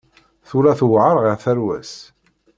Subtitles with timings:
[0.49, 1.93] Tella tewεer ɣer tarwa-s.